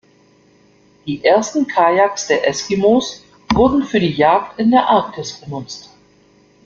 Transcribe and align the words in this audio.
Die 1.05 1.23
ersten 1.23 1.67
Kajaks 1.67 2.25
der 2.25 2.47
Eskimos 2.47 3.23
wurden 3.53 3.83
für 3.83 3.99
die 3.99 4.11
Jagd 4.15 4.57
in 4.57 4.71
der 4.71 4.87
Arktis 4.89 5.33
benutzt. 5.33 5.91